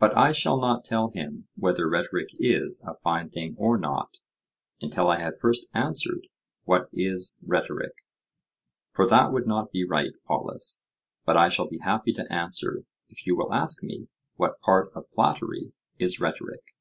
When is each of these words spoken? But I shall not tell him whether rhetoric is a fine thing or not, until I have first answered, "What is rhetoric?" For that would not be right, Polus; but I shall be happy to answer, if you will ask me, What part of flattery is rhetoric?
But 0.00 0.16
I 0.18 0.32
shall 0.32 0.58
not 0.58 0.84
tell 0.84 1.10
him 1.10 1.46
whether 1.54 1.88
rhetoric 1.88 2.30
is 2.40 2.82
a 2.84 2.92
fine 2.96 3.30
thing 3.30 3.54
or 3.56 3.78
not, 3.78 4.18
until 4.80 5.08
I 5.08 5.20
have 5.20 5.38
first 5.38 5.68
answered, 5.72 6.26
"What 6.64 6.88
is 6.92 7.38
rhetoric?" 7.40 8.04
For 8.90 9.06
that 9.06 9.32
would 9.32 9.46
not 9.46 9.70
be 9.70 9.84
right, 9.84 10.10
Polus; 10.26 10.88
but 11.24 11.36
I 11.36 11.46
shall 11.46 11.68
be 11.68 11.78
happy 11.78 12.12
to 12.14 12.32
answer, 12.32 12.82
if 13.08 13.28
you 13.28 13.36
will 13.36 13.54
ask 13.54 13.80
me, 13.84 14.08
What 14.34 14.60
part 14.60 14.90
of 14.92 15.06
flattery 15.06 15.72
is 16.00 16.18
rhetoric? 16.18 16.74